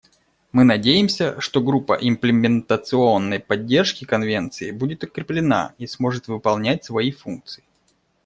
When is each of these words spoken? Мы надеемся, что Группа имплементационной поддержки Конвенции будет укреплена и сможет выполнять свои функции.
Мы 0.51 0.63
надеемся, 0.63 1.39
что 1.39 1.61
Группа 1.61 1.93
имплементационной 1.93 3.39
поддержки 3.39 4.03
Конвенции 4.03 4.71
будет 4.71 5.03
укреплена 5.03 5.75
и 5.77 5.85
сможет 5.85 6.27
выполнять 6.27 6.83
свои 6.83 7.11
функции. 7.11 7.63